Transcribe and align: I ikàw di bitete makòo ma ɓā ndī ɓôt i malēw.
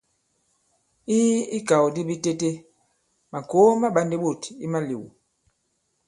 I 1.17 1.17
ikàw 1.57 1.85
di 1.93 2.01
bitete 2.09 2.49
makòo 3.31 3.71
ma 3.81 3.87
ɓā 3.95 4.01
ndī 4.05 4.17
ɓôt 4.23 4.43
i 4.65 4.67
malēw. 4.71 5.03